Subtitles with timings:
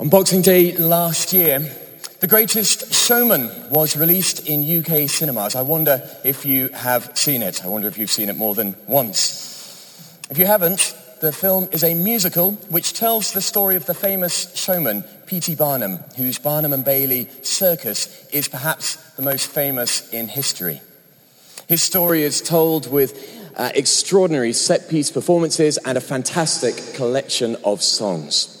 [0.00, 1.58] On Boxing Day last year,
[2.20, 5.54] The Greatest Showman was released in UK cinemas.
[5.54, 7.62] I wonder if you have seen it.
[7.62, 10.24] I wonder if you've seen it more than once.
[10.30, 14.50] If you haven't, the film is a musical which tells the story of the famous
[14.56, 15.56] showman P.T.
[15.56, 20.80] Barnum, whose Barnum and Bailey circus is perhaps the most famous in history.
[21.68, 27.82] His story is told with uh, extraordinary set piece performances and a fantastic collection of
[27.82, 28.59] songs.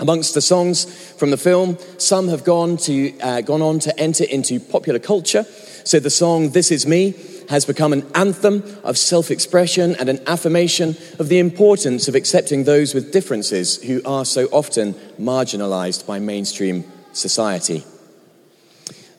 [0.00, 4.24] Amongst the songs from the film, some have gone, to, uh, gone on to enter
[4.24, 5.44] into popular culture.
[5.84, 7.14] So the song This Is Me
[7.48, 12.64] has become an anthem of self expression and an affirmation of the importance of accepting
[12.64, 17.84] those with differences who are so often marginalized by mainstream society.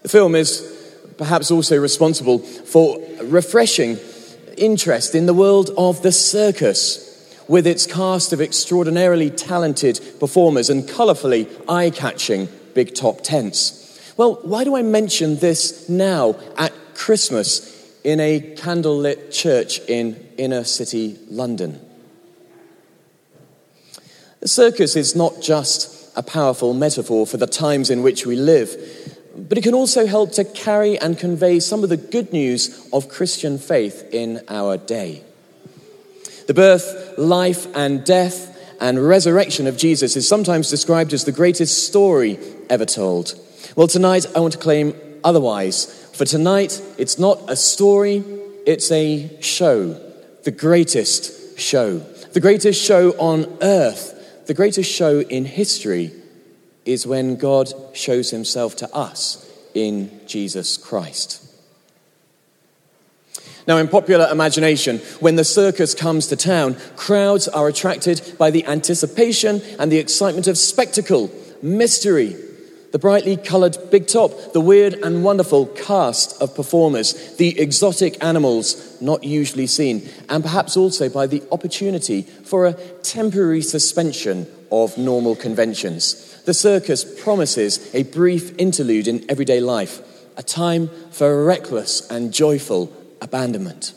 [0.02, 0.62] The film is
[1.18, 3.98] perhaps also responsible for refreshing
[4.57, 7.15] interest in the world of the circus
[7.48, 14.13] with its cast of extraordinarily talented performers and colourfully eye catching big top tents.
[14.18, 17.73] Well, why do I mention this now at Christmas
[18.04, 21.82] in a candlelit church in inner city London?
[24.40, 28.76] The circus is not just a powerful metaphor for the times in which we live,
[29.35, 33.10] but it can also help to carry and convey some of the good news of
[33.10, 35.23] Christian faith in our day.
[36.48, 41.88] The birth, life, and death and resurrection of Jesus is sometimes described as the greatest
[41.88, 42.38] story
[42.70, 43.40] ever told.
[43.76, 45.85] Well, tonight I want to claim otherwise.
[46.13, 48.23] For tonight, it's not a story,
[48.66, 49.93] it's a show.
[50.43, 51.99] The greatest show.
[51.99, 56.12] The greatest show on earth, the greatest show in history
[56.85, 61.41] is when God shows himself to us in Jesus Christ.
[63.68, 68.66] Now, in popular imagination, when the circus comes to town, crowds are attracted by the
[68.66, 71.31] anticipation and the excitement of spectacle,
[71.63, 72.35] mystery,
[72.91, 79.01] the brightly coloured big top, the weird and wonderful cast of performers, the exotic animals
[79.01, 85.35] not usually seen, and perhaps also by the opportunity for a temporary suspension of normal
[85.35, 86.39] conventions.
[86.44, 90.01] The circus promises a brief interlude in everyday life,
[90.38, 93.93] a time for reckless and joyful abandonment.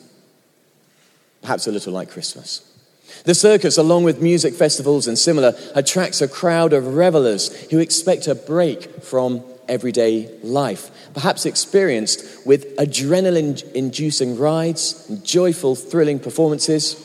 [1.43, 2.65] Perhaps a little like Christmas.
[3.25, 8.27] The circus, along with music festivals and similar, attracts a crowd of revelers who expect
[8.27, 17.05] a break from everyday life, perhaps experienced with adrenaline inducing rides, joyful, thrilling performances,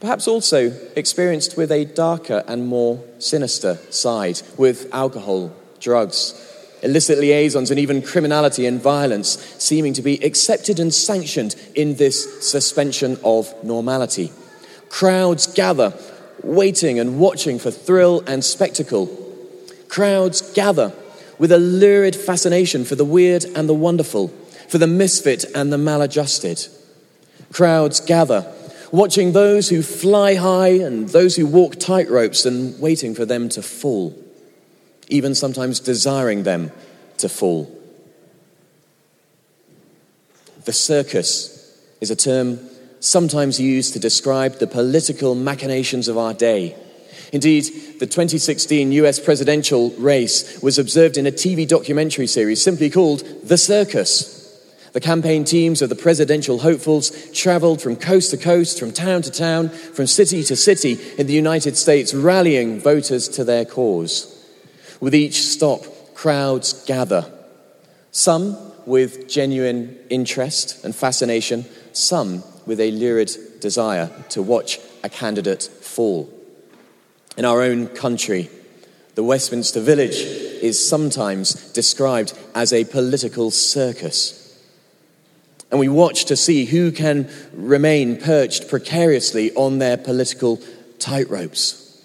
[0.00, 6.34] perhaps also experienced with a darker and more sinister side, with alcohol, drugs,
[6.84, 12.48] illicit liaisons, and even criminality and violence seeming to be accepted and sanctioned in this
[12.48, 14.30] suspension of normality.
[14.90, 15.94] Crowds gather,
[16.42, 19.06] waiting and watching for thrill and spectacle.
[19.88, 20.92] Crowds gather
[21.38, 24.28] with a lurid fascination for the weird and the wonderful,
[24.68, 26.68] for the misfit and the maladjusted.
[27.52, 28.52] Crowds gather,
[28.92, 33.62] watching those who fly high and those who walk tightropes and waiting for them to
[33.62, 34.23] fall
[35.08, 36.72] even sometimes desiring them
[37.18, 37.70] to fall.
[40.64, 42.58] The circus is a term
[43.00, 46.74] sometimes used to describe the political machinations of our day.
[47.32, 47.64] Indeed,
[47.98, 53.58] the 2016 US presidential race was observed in a TV documentary series simply called The
[53.58, 54.40] Circus.
[54.92, 59.30] The campaign teams of the presidential hopefuls traveled from coast to coast, from town to
[59.30, 64.33] town, from city to city in the United States, rallying voters to their cause.
[65.04, 65.84] With each stop,
[66.14, 67.30] crowds gather.
[68.10, 68.56] Some
[68.86, 76.32] with genuine interest and fascination, some with a lurid desire to watch a candidate fall.
[77.36, 78.48] In our own country,
[79.14, 84.58] the Westminster Village is sometimes described as a political circus.
[85.70, 90.62] And we watch to see who can remain perched precariously on their political
[90.96, 92.00] tightropes.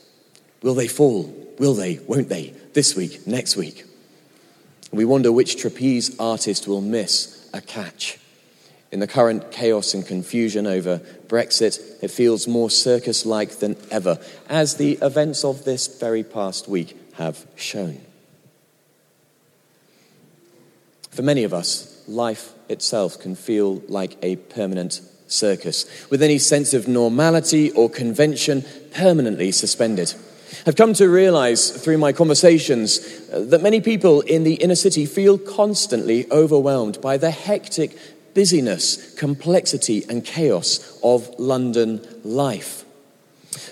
[0.61, 1.33] Will they fall?
[1.59, 2.00] Will they?
[2.07, 2.53] Won't they?
[2.73, 3.85] this week, next week.
[4.91, 8.17] We wonder which trapeze artist will miss a catch.
[8.91, 14.19] In the current chaos and confusion over Brexit, it feels more circus like than ever,
[14.47, 18.01] as the events of this very past week have shown.
[21.12, 26.73] For many of us, life itself can feel like a permanent circus, with any sense
[26.73, 28.63] of normality or convention
[28.94, 30.15] permanently suspended.
[30.65, 33.00] I've come to realize through my conversations
[33.31, 37.97] uh, that many people in the inner city feel constantly overwhelmed by the hectic
[38.33, 42.85] busyness, complexity, and chaos of London life.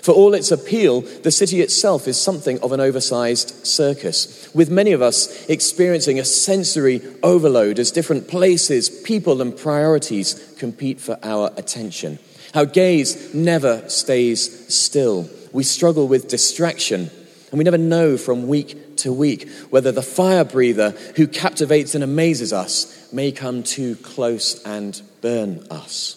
[0.02, 4.92] For all its appeal, the city itself is something of an oversized circus, with many
[4.92, 11.52] of us experiencing a sensory overload as different places, people, and priorities compete for our
[11.56, 12.18] attention.
[12.54, 15.30] Our gaze never stays still.
[15.52, 17.10] We struggle with distraction,
[17.50, 22.04] and we never know from week to week whether the fire breather who captivates and
[22.04, 26.14] amazes us may come too close and burn us.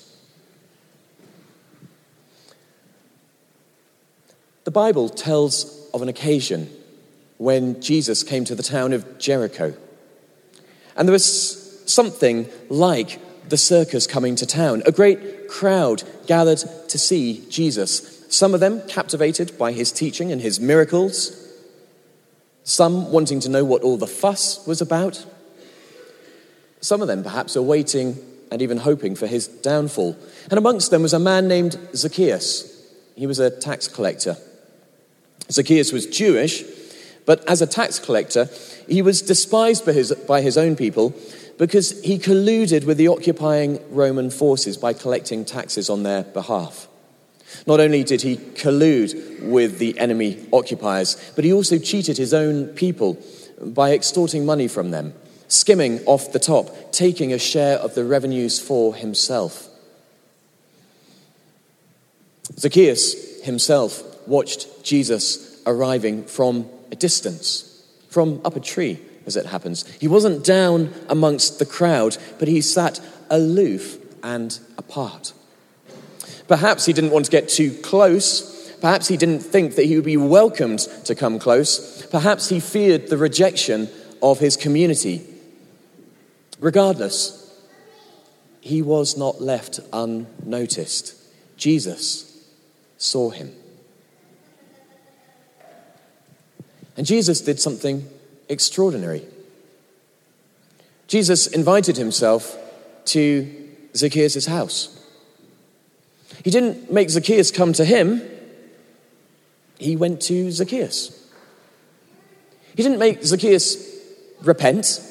[4.63, 6.69] The Bible tells of an occasion
[7.38, 9.74] when Jesus came to the town of Jericho.
[10.95, 13.19] And there was something like
[13.50, 14.84] the circus coming to town.
[14.86, 18.11] A great crowd gathered to see Jesus.
[18.31, 21.36] Some of them captivated by his teaching and his miracles,
[22.63, 25.25] some wanting to know what all the fuss was about.
[26.80, 28.18] Some of them perhaps awaiting
[28.50, 30.18] and even hoping for his downfall.
[30.50, 32.89] And amongst them was a man named Zacchaeus.
[33.18, 34.38] He was a tax collector.
[35.51, 36.63] Zacchaeus was Jewish,
[37.25, 38.48] but as a tax collector,
[38.88, 41.13] he was despised by his, by his own people
[41.57, 46.88] because he colluded with the occupying Roman forces by collecting taxes on their behalf.
[47.68, 52.68] Not only did he collude with the enemy occupiers, but he also cheated his own
[52.68, 53.18] people
[53.62, 55.13] by extorting money from them,
[55.48, 59.68] skimming off the top, taking a share of the revenues for himself.
[62.57, 69.88] Zacchaeus himself watched Jesus arriving from a distance, from up a tree, as it happens.
[70.00, 73.00] He wasn't down amongst the crowd, but he sat
[73.30, 75.33] aloof and apart.
[76.51, 78.69] Perhaps he didn't want to get too close.
[78.81, 82.06] Perhaps he didn't think that he would be welcomed to come close.
[82.07, 83.88] Perhaps he feared the rejection
[84.21, 85.25] of his community.
[86.59, 87.57] Regardless,
[88.59, 91.15] he was not left unnoticed.
[91.56, 92.45] Jesus
[92.98, 93.56] saw him.
[96.98, 98.09] And Jesus did something
[98.50, 99.25] extraordinary.
[101.07, 102.57] Jesus invited himself
[103.06, 104.98] to Zacchaeus' house.
[106.43, 108.21] He didn't make Zacchaeus come to him,
[109.77, 111.17] he went to Zacchaeus.
[112.75, 113.77] He didn't make Zacchaeus
[114.41, 115.01] repent,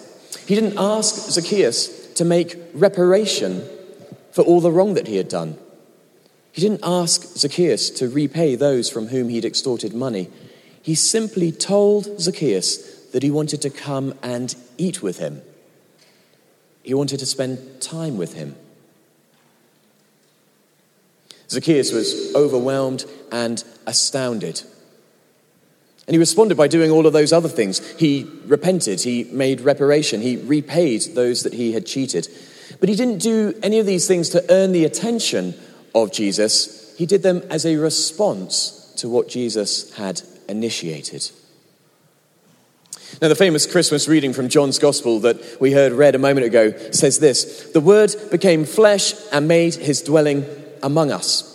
[0.46, 3.62] he didn't ask Zacchaeus to make reparation
[4.32, 5.58] for all the wrong that he had done.
[6.52, 10.28] He didn't ask Zacchaeus to repay those from whom he'd extorted money.
[10.82, 15.42] He simply told Zacchaeus that he wanted to come and eat with him.
[16.82, 18.56] He wanted to spend time with him.
[21.50, 24.62] Zacchaeus was overwhelmed and astounded.
[26.06, 27.86] And he responded by doing all of those other things.
[27.96, 32.28] He repented, he made reparation, he repaid those that he had cheated.
[32.78, 35.54] But he didn't do any of these things to earn the attention
[35.94, 41.30] of Jesus, he did them as a response to what Jesus had initiated.
[43.20, 46.72] Now, the famous Christmas reading from John's Gospel that we heard read a moment ago
[46.92, 50.44] says this The Word became flesh and made his dwelling
[50.82, 51.46] among us.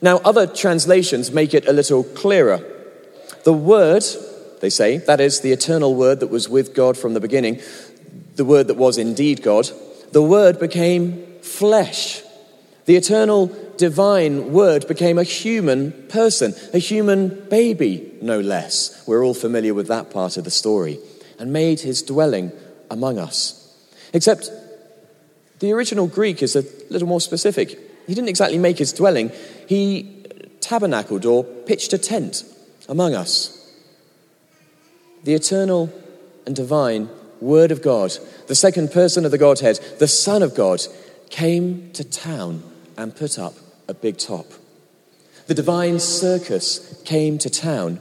[0.00, 2.60] Now, other translations make it a little clearer.
[3.44, 4.04] The Word,
[4.60, 7.60] they say, that is the eternal Word that was with God from the beginning,
[8.36, 9.70] the Word that was indeed God,
[10.12, 12.22] the Word became flesh.
[12.84, 13.46] The eternal
[13.76, 19.04] divine word became a human person, a human baby, no less.
[19.06, 20.98] We're all familiar with that part of the story,
[21.38, 22.52] and made his dwelling
[22.90, 23.58] among us.
[24.12, 24.50] Except
[25.60, 27.78] the original Greek is a little more specific.
[28.06, 29.30] He didn't exactly make his dwelling,
[29.68, 30.24] he
[30.60, 32.44] tabernacled or pitched a tent
[32.88, 33.58] among us.
[35.24, 35.92] The eternal
[36.46, 37.08] and divine
[37.40, 38.16] Word of God,
[38.46, 40.80] the second person of the Godhead, the Son of God,
[41.30, 42.62] came to town
[42.96, 43.54] and put up
[43.88, 44.46] a big top.
[45.46, 48.00] The divine circus came to town,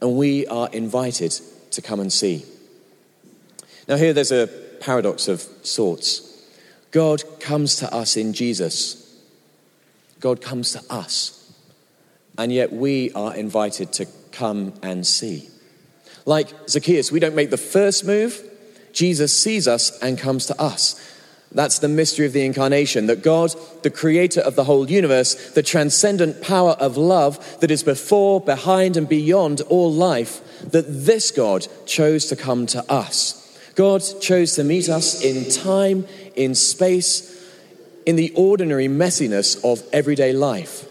[0.00, 1.32] and we are invited
[1.72, 2.44] to come and see.
[3.88, 4.48] Now, here there's a
[4.80, 6.33] paradox of sorts.
[6.94, 9.20] God comes to us in Jesus,
[10.20, 11.52] God comes to us,
[12.38, 15.48] and yet we are invited to come and see.
[16.24, 18.40] Like Zacchaeus, we don't make the first move,
[18.92, 20.94] Jesus sees us and comes to us.
[21.50, 25.64] That's the mystery of the incarnation that God, the creator of the whole universe, the
[25.64, 31.66] transcendent power of love that is before, behind, and beyond all life, that this God
[31.86, 33.40] chose to come to us.
[33.74, 37.30] God chose to meet us in time, in space,
[38.06, 40.86] in the ordinary messiness of everyday life,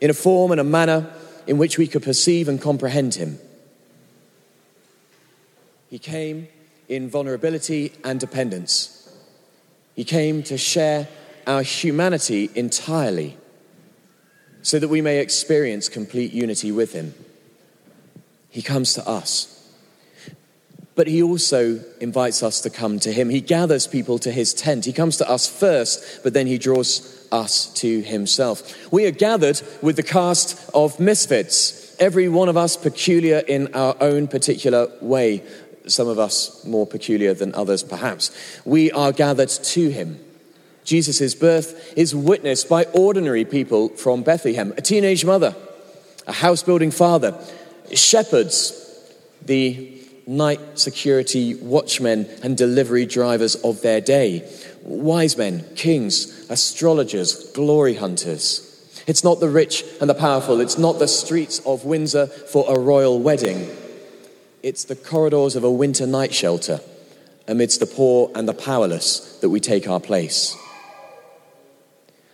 [0.00, 1.12] in a form and a manner
[1.46, 3.38] in which we could perceive and comprehend Him.
[5.90, 6.48] He came
[6.88, 9.14] in vulnerability and dependence.
[9.94, 11.08] He came to share
[11.46, 13.36] our humanity entirely.
[14.62, 17.14] so that we may experience complete unity with him.
[18.48, 19.51] He comes to us.
[20.94, 23.30] But he also invites us to come to him.
[23.30, 24.84] He gathers people to his tent.
[24.84, 28.92] He comes to us first, but then he draws us to himself.
[28.92, 33.96] We are gathered with the cast of misfits, every one of us peculiar in our
[34.00, 35.42] own particular way,
[35.86, 38.30] some of us more peculiar than others, perhaps.
[38.64, 40.20] We are gathered to him.
[40.84, 45.54] Jesus' birth is witnessed by ordinary people from Bethlehem a teenage mother,
[46.26, 47.38] a house building father,
[47.94, 48.78] shepherds,
[49.44, 49.91] the
[50.26, 54.48] night security watchmen and delivery drivers of their day,
[54.82, 58.68] wise men, kings, astrologers, glory hunters.
[59.06, 62.78] It's not the rich and the powerful, it's not the streets of Windsor for a
[62.78, 63.68] royal wedding.
[64.62, 66.80] It's the corridors of a winter night shelter
[67.48, 70.56] amidst the poor and the powerless that we take our place.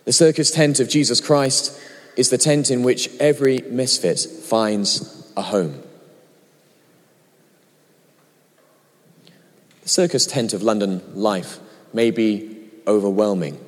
[0.05, 1.79] The circus tent of Jesus Christ
[2.17, 5.83] is the tent in which every misfit finds a home.
[9.89, 11.59] The circus tent of London life
[11.95, 13.59] may be overwhelming.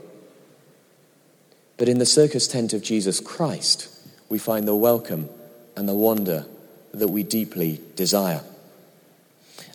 [1.79, 3.89] But in the circus tent of Jesus Christ,
[4.29, 5.31] we find the welcome
[5.75, 6.45] and the wonder
[6.93, 8.43] that we deeply desire.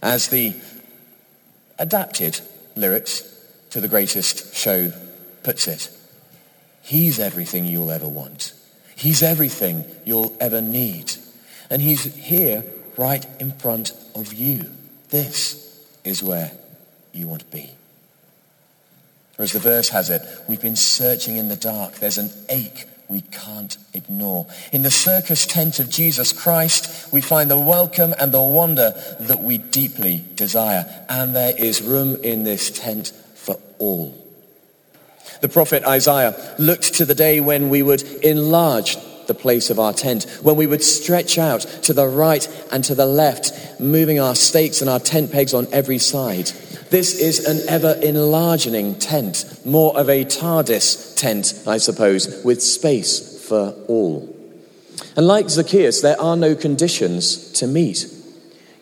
[0.04, 0.54] As the
[1.80, 2.42] adapted
[2.76, 3.24] lyrics
[3.72, 4.94] to the greatest show
[5.42, 5.90] puts it,
[6.84, 8.54] He's everything you'll ever want.
[8.96, 11.14] He's everything you'll ever need.
[11.72, 12.64] And He's here
[12.98, 14.70] right in front of you.
[15.10, 15.65] This
[16.06, 16.52] is where
[17.12, 17.72] you want to be.
[19.38, 21.96] Or as the verse has it, we've been searching in the dark.
[21.96, 24.48] There's an ache we can't ignore.
[24.72, 29.42] In the circus tent of Jesus Christ, we find the welcome and the wonder that
[29.44, 31.06] we deeply desire.
[31.10, 34.22] And there is room in this tent for all.
[35.42, 38.98] The prophet Isaiah looked to the day when we would enlarge
[39.28, 42.96] the place of our tent, when we would stretch out to the right and to
[42.96, 46.52] the left, moving our stakes and our tent pegs on every side.
[46.90, 53.44] This is an ever enlarging tent, more of a TARDIS tent, I suppose, with space
[53.48, 54.32] for all.
[55.18, 58.06] And like Zacchaeus, there are no conditions to meet.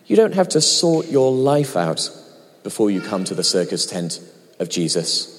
[0.07, 2.09] You don't have to sort your life out
[2.63, 4.19] before you come to the circus tent
[4.59, 5.32] of Jesus.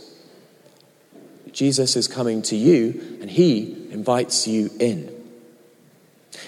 [1.55, 5.11] Jesus is coming to you and he invites you in.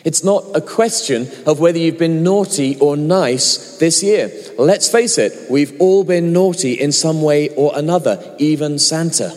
[0.04, 4.30] It's not a question of whether you've been naughty or nice this year.
[4.58, 9.34] Let's face it, we've all been naughty in some way or another, even Santa.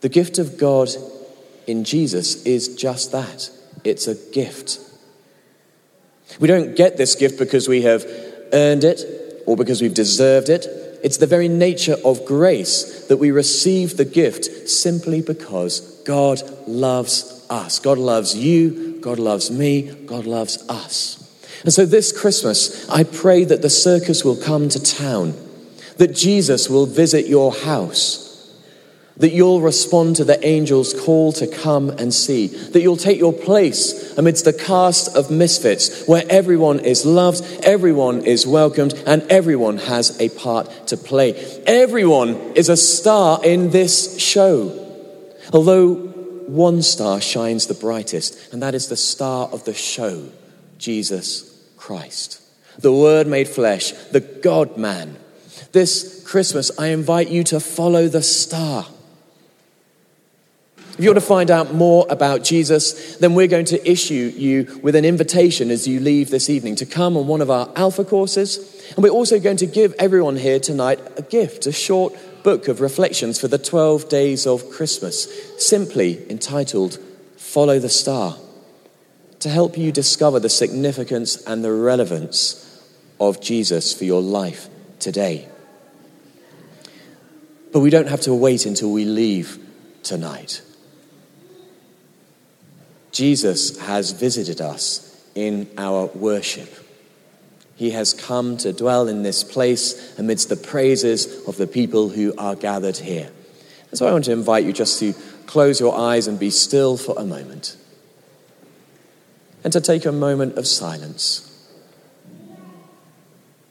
[0.00, 0.88] The gift of God
[1.66, 3.50] in Jesus is just that
[3.84, 4.80] it's a gift.
[6.40, 8.04] We don't get this gift because we have
[8.52, 10.66] earned it or because we've deserved it.
[11.02, 17.46] It's the very nature of grace that we receive the gift simply because God loves
[17.48, 17.78] us.
[17.78, 18.98] God loves you.
[19.00, 19.92] God loves me.
[20.06, 21.24] God loves us.
[21.62, 25.34] And so this Christmas, I pray that the circus will come to town,
[25.96, 28.27] that Jesus will visit your house
[29.18, 33.32] that you'll respond to the angel's call to come and see, that you'll take your
[33.32, 39.76] place amidst the cast of misfits where everyone is loved, everyone is welcomed, and everyone
[39.78, 41.34] has a part to play.
[41.66, 44.86] Everyone is a star in this show.
[45.52, 45.94] Although
[46.46, 50.28] one star shines the brightest, and that is the star of the show,
[50.78, 52.40] Jesus Christ.
[52.78, 55.16] The Word made flesh, the God man.
[55.72, 58.86] This Christmas, I invite you to follow the star.
[60.98, 64.80] If you want to find out more about Jesus, then we're going to issue you
[64.82, 68.04] with an invitation as you leave this evening to come on one of our Alpha
[68.04, 68.58] courses.
[68.96, 72.80] And we're also going to give everyone here tonight a gift, a short book of
[72.80, 75.28] reflections for the 12 days of Christmas,
[75.64, 76.98] simply entitled
[77.36, 78.36] Follow the Star,
[79.38, 82.82] to help you discover the significance and the relevance
[83.20, 85.46] of Jesus for your life today.
[87.72, 89.64] But we don't have to wait until we leave
[90.02, 90.62] tonight.
[93.12, 96.68] Jesus has visited us in our worship.
[97.76, 102.34] He has come to dwell in this place amidst the praises of the people who
[102.36, 103.30] are gathered here.
[103.90, 105.14] And so I want to invite you just to
[105.46, 107.76] close your eyes and be still for a moment.
[109.64, 111.44] And to take a moment of silence.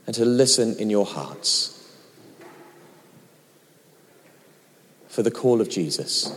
[0.05, 1.73] And to listen in your hearts
[5.09, 6.31] for the call of Jesus.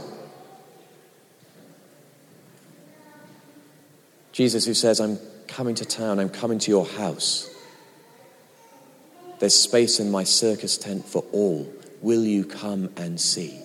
[4.32, 5.18] Jesus who says, I'm
[5.48, 7.48] coming to town, I'm coming to your house.
[9.40, 11.72] There's space in my circus tent for all.
[12.02, 13.60] Will you come and see?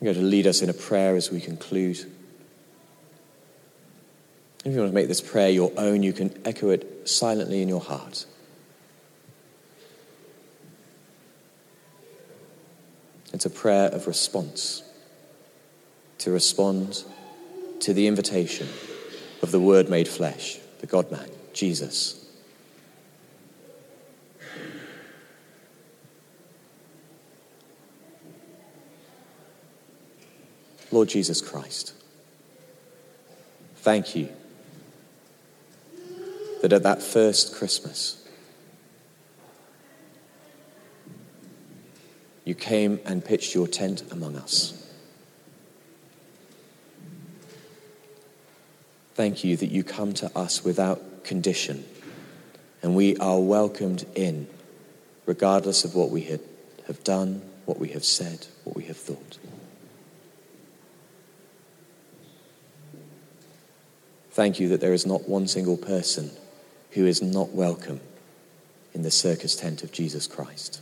[0.00, 2.10] I'm going to lead us in a prayer as we conclude.
[4.70, 7.68] If you want to make this prayer your own, you can echo it silently in
[7.68, 8.24] your heart.
[13.32, 14.84] It's a prayer of response
[16.18, 17.02] to respond
[17.80, 18.68] to the invitation
[19.42, 22.24] of the Word made flesh, the God man, Jesus.
[30.92, 31.92] Lord Jesus Christ,
[33.74, 34.28] thank you
[36.60, 38.22] that at that first Christmas,
[42.44, 44.76] you came and pitched your tent among us.
[49.14, 51.84] Thank you that you come to us without condition
[52.82, 54.48] and we are welcomed in,
[55.26, 56.22] regardless of what we
[56.86, 59.38] have done, what we have said, what we have thought.
[64.30, 66.30] Thank you that there is not one single person
[66.92, 68.00] who is not welcome
[68.92, 70.80] in the circus tent of Jesus Christ.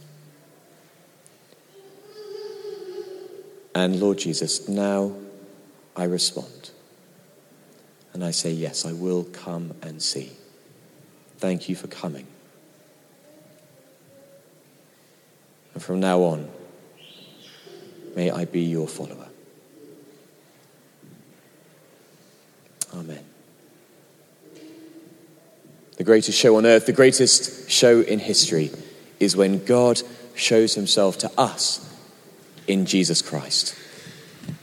[3.74, 5.12] And Lord Jesus, now
[5.96, 6.70] I respond.
[8.12, 10.32] And I say, Yes, I will come and see.
[11.36, 12.26] Thank you for coming.
[15.74, 16.50] And from now on,
[18.16, 19.28] may I be your follower.
[22.92, 23.24] Amen.
[25.98, 28.70] The greatest show on earth, the greatest show in history,
[29.18, 30.00] is when God
[30.36, 31.84] shows himself to us
[32.68, 33.74] in Jesus Christ.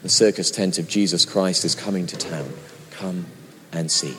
[0.02, 2.54] The circus tent of Jesus Christ is coming to town.
[2.92, 3.26] Come
[3.74, 4.16] and see.